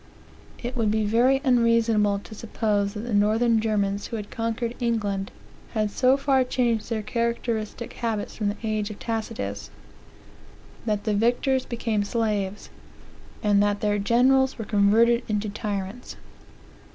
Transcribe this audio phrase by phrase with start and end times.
[0.63, 5.29] It would be very unreasonable to suppose that the northern Germans who had conquered England,
[5.75, 9.69] had so far changed their characteristic habits from the age of Tacitus,
[10.87, 12.71] that the victors became slaves,
[13.43, 16.15] and that their generals were converted into tyrants."